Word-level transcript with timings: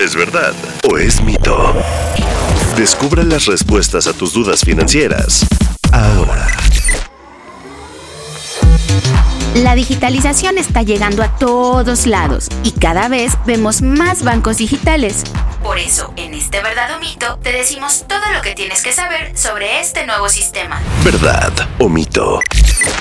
¿Es 0.00 0.14
verdad 0.14 0.52
o 0.90 0.98
es 0.98 1.22
mito? 1.22 1.74
Descubra 2.76 3.22
las 3.22 3.46
respuestas 3.46 4.06
a 4.06 4.12
tus 4.12 4.34
dudas 4.34 4.60
financieras 4.60 5.46
ahora. 5.90 6.46
La 9.54 9.74
digitalización 9.74 10.58
está 10.58 10.82
llegando 10.82 11.22
a 11.22 11.38
todos 11.38 12.06
lados 12.06 12.48
y 12.62 12.72
cada 12.72 13.08
vez 13.08 13.32
vemos 13.46 13.80
más 13.80 14.22
bancos 14.22 14.58
digitales. 14.58 15.24
Por 15.62 15.78
eso, 15.78 16.12
en 16.16 16.34
este 16.34 16.62
verdad 16.62 16.94
o 16.94 17.00
mito, 17.00 17.38
te 17.42 17.52
decimos 17.52 18.04
todo 18.06 18.20
lo 18.34 18.42
que 18.42 18.54
tienes 18.54 18.82
que 18.82 18.92
saber 18.92 19.34
sobre 19.34 19.80
este 19.80 20.06
nuevo 20.06 20.28
sistema. 20.28 20.78
¿Verdad 21.04 21.52
o 21.78 21.88
mito? 21.88 22.40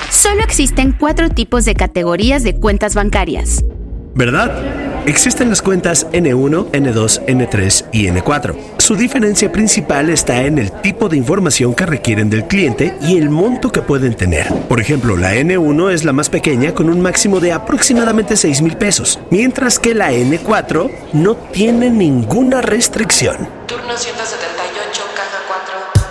Solo 0.09 0.43
existen 0.43 0.93
cuatro 0.93 1.29
tipos 1.29 1.65
de 1.65 1.75
categorías 1.75 2.43
de 2.43 2.57
cuentas 2.57 2.95
bancarias. 2.95 3.65
¿Verdad? 4.13 4.84
Existen 5.05 5.49
las 5.49 5.61
cuentas 5.61 6.07
N1, 6.13 6.71
N2, 6.71 7.25
N3 7.27 7.85
y 7.91 8.07
N4. 8.07 8.55
Su 8.79 8.95
diferencia 8.95 9.51
principal 9.51 10.09
está 10.09 10.41
en 10.41 10.57
el 10.57 10.71
tipo 10.71 11.09
de 11.09 11.17
información 11.17 11.75
que 11.75 11.85
requieren 11.85 12.31
del 12.31 12.47
cliente 12.47 12.97
y 13.01 13.17
el 13.17 13.29
monto 13.29 13.71
que 13.71 13.83
pueden 13.83 14.15
tener. 14.15 14.51
Por 14.67 14.81
ejemplo, 14.81 15.15
la 15.15 15.35
N1 15.35 15.91
es 15.91 16.05
la 16.05 16.11
más 16.11 16.29
pequeña 16.29 16.73
con 16.73 16.89
un 16.89 17.01
máximo 17.01 17.39
de 17.39 17.51
aproximadamente 17.51 18.35
6 18.35 18.63
mil 18.63 18.77
pesos, 18.77 19.19
mientras 19.29 19.77
que 19.77 19.93
la 19.93 20.11
N4 20.11 20.89
no 21.13 21.35
tiene 21.35 21.91
ninguna 21.91 22.61
restricción. 22.61 23.47
Turno 23.67 23.95
178, 23.95 25.01
caja 25.15 25.37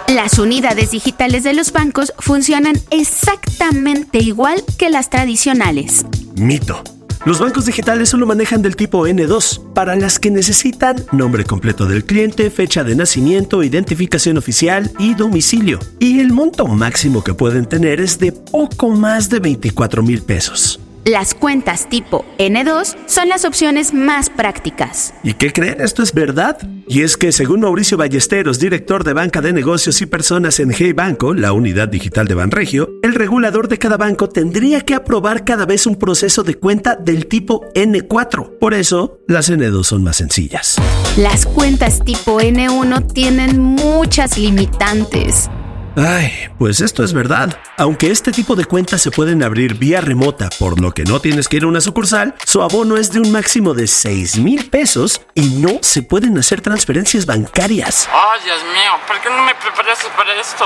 4. 0.07 0.15
Las 0.15 0.39
unidades 0.39 0.93
digitales 0.93 1.43
de 1.43 1.53
los 1.53 1.73
bancos 1.73 2.13
funcionan 2.21 2.77
exactamente 2.91 4.19
igual 4.19 4.63
que 4.79 4.89
las 4.89 5.11
tradicionales. 5.11 6.07
Mito. 6.37 6.94
Los 7.25 7.39
bancos 7.39 7.65
digitales 7.65 8.11
solo 8.11 8.27
manejan 8.27 8.61
del 8.61 8.77
tipo 8.77 9.07
N2, 9.09 9.73
para 9.73 9.97
las 9.97 10.19
que 10.19 10.31
necesitan 10.31 11.03
nombre 11.11 11.45
completo 11.45 11.87
del 11.87 12.05
cliente, 12.05 12.51
fecha 12.51 12.85
de 12.85 12.95
nacimiento, 12.95 13.63
identificación 13.63 14.37
oficial 14.37 14.91
y 14.99 15.15
domicilio. 15.15 15.79
Y 15.99 16.21
el 16.21 16.33
monto 16.33 16.67
máximo 16.67 17.25
que 17.25 17.33
pueden 17.33 17.65
tener 17.65 17.99
es 18.01 18.19
de 18.19 18.33
poco 18.33 18.91
más 18.91 19.31
de 19.31 19.41
24 19.41 20.03
mil 20.03 20.21
pesos. 20.21 20.84
Las 21.07 21.35
cuentas 21.35 21.87
tipo 21.91 22.25
N2 22.39 22.97
son 23.05 23.29
las 23.29 23.45
opciones 23.45 23.93
más 23.93 24.31
prácticas. 24.31 25.13
¿Y 25.23 25.35
qué 25.35 25.53
creen? 25.53 25.79
Esto 25.83 26.03
es 26.03 26.15
verdad. 26.15 26.57
Y 26.89 27.03
es 27.03 27.19
que 27.19 27.31
según 27.31 27.61
Mauricio 27.61 27.99
Ballesteros, 27.99 28.59
director 28.59 29.05
de 29.05 29.13
banca 29.13 29.43
de 29.43 29.53
negocios 29.53 30.01
y 30.01 30.07
personas 30.07 30.61
en 30.61 30.71
Hey 30.71 30.95
Banco, 30.95 31.35
la 31.35 31.53
unidad 31.53 31.89
digital 31.89 32.27
de 32.27 32.35
Banregio, 32.35 32.89
el 33.03 33.15
regulador 33.15 33.69
de 33.69 33.79
cada 33.79 33.99
banco 33.99 34.31
tendría 34.31 34.81
que 34.81 34.95
aprobar 34.95 35.45
cada 35.45 35.67
vez 35.67 35.87
un 35.87 35.97
proceso 35.97 36.43
de 36.43 36.55
cuenta 36.55 36.97
del 36.97 37.27
tipo 37.27 37.67
N4. 37.75 38.59
Por 38.59 38.73
eso, 38.73 39.21
las 39.29 39.51
N2 39.51 39.85
son 39.85 40.05
más 40.05 40.17
sencillas. 40.17 40.77
Las 41.19 41.45
cuentas 41.45 42.03
tipo 42.03 42.41
N1 42.41 43.13
tienen 43.13 43.61
muchas 43.61 44.39
limitantes. 44.39 45.51
Ay, 45.97 46.49
pues 46.59 46.81
esto 46.81 47.05
es 47.05 47.13
verdad. 47.13 47.57
Aunque 47.77 48.11
este 48.11 48.33
tipo 48.33 48.57
de 48.57 48.65
cuentas 48.65 49.01
se 49.01 49.13
pueden 49.13 49.45
abrir 49.45 49.75
vía 49.79 50.01
remota, 50.01 50.49
por 50.59 50.81
lo 50.81 50.93
que 50.93 51.05
no 51.05 51.21
tienes 51.21 51.47
que 51.47 51.59
ir 51.59 51.63
a 51.63 51.69
una 51.69 51.81
sucursal, 51.81 52.35
su 52.45 52.63
abono 52.63 52.97
es 52.97 53.13
de 53.13 53.21
un 53.21 53.31
máximo 53.31 53.75
de 53.75 53.87
6 53.87 54.39
mil 54.39 54.69
pesos 54.69 55.21
y 55.35 55.43
no 55.51 55.79
se 55.83 56.03
pueden 56.03 56.37
hacer 56.37 56.61
transferencias 56.61 57.27
bancarias. 57.27 58.09
Ay, 58.13 58.41
Dios 58.45 58.59
mío, 58.65 58.93
¿por 59.07 59.21
qué 59.21 59.31
no 59.31 59.45
me 59.45 59.55
preparaste 59.55 60.07
para 60.17 60.35
esto? 60.35 60.65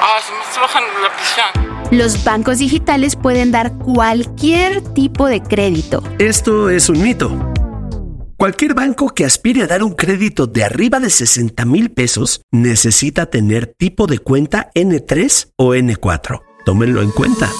Ay, 0.00 0.22
se 0.26 0.32
me 0.32 0.42
está 0.44 0.60
bajando 0.62 0.88
la 1.02 1.14
presión. 1.14 1.70
Los 1.90 2.24
bancos 2.24 2.58
digitales 2.58 3.16
pueden 3.16 3.50
dar 3.50 3.72
cualquier 3.74 4.80
tipo 4.94 5.26
de 5.26 5.42
crédito. 5.42 6.02
Esto 6.18 6.70
es 6.70 6.88
un 6.88 7.02
mito. 7.02 7.49
Cualquier 8.40 8.72
banco 8.72 9.10
que 9.10 9.26
aspire 9.26 9.64
a 9.64 9.66
dar 9.66 9.82
un 9.82 9.92
crédito 9.92 10.46
de 10.46 10.64
arriba 10.64 10.98
de 10.98 11.10
60 11.10 11.62
mil 11.66 11.90
pesos 11.90 12.40
necesita 12.50 13.26
tener 13.26 13.66
tipo 13.66 14.06
de 14.06 14.18
cuenta 14.18 14.70
N3 14.74 15.50
o 15.56 15.74
N4. 15.74 16.40
Tómenlo 16.64 17.02
en 17.02 17.10
cuenta. 17.10 17.50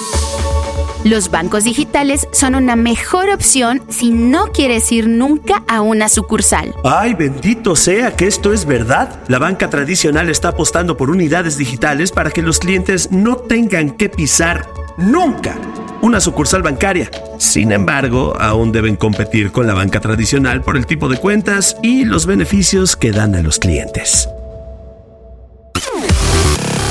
Los 1.03 1.29
bancos 1.29 1.65
digitales 1.65 2.27
son 2.31 2.55
una 2.55 2.75
mejor 2.75 3.29
opción 3.29 3.83
si 3.89 4.09
no 4.09 4.47
quieres 4.47 4.91
ir 4.91 5.07
nunca 5.07 5.63
a 5.67 5.81
una 5.81 6.09
sucursal. 6.09 6.73
Ay, 6.83 7.13
bendito 7.13 7.75
sea 7.75 8.15
que 8.15 8.25
esto 8.25 8.51
es 8.51 8.65
verdad. 8.65 9.21
La 9.27 9.37
banca 9.37 9.69
tradicional 9.69 10.31
está 10.31 10.47
apostando 10.47 10.97
por 10.97 11.11
unidades 11.11 11.59
digitales 11.59 12.11
para 12.11 12.31
que 12.31 12.41
los 12.41 12.57
clientes 12.57 13.11
no 13.11 13.35
tengan 13.35 13.91
que 13.91 14.09
pisar 14.09 14.67
nunca 14.97 15.55
una 16.01 16.19
sucursal 16.19 16.61
bancaria. 16.61 17.09
Sin 17.37 17.71
embargo, 17.71 18.35
aún 18.39 18.71
deben 18.71 18.95
competir 18.95 19.51
con 19.51 19.67
la 19.67 19.73
banca 19.73 19.99
tradicional 19.99 20.61
por 20.61 20.77
el 20.77 20.85
tipo 20.85 21.09
de 21.09 21.17
cuentas 21.17 21.77
y 21.81 22.05
los 22.05 22.25
beneficios 22.25 22.95
que 22.95 23.11
dan 23.11 23.35
a 23.35 23.41
los 23.41 23.59
clientes. 23.59 24.29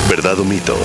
¿Verdad 0.08 0.40
o 0.40 0.44
mito? 0.44 0.76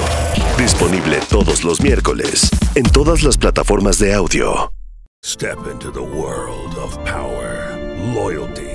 Disponible 0.57 1.19
todos 1.29 1.63
los 1.63 1.81
miércoles 1.81 2.49
en 2.75 2.83
todas 2.83 3.23
las 3.23 3.37
plataformas 3.37 3.97
de 3.97 4.13
audio. 4.13 4.71
Step 5.23 5.57
into 5.71 5.91
the 5.91 5.99
world 5.99 6.77
of 6.77 6.95
power, 7.03 7.75
loyalty, 8.13 8.74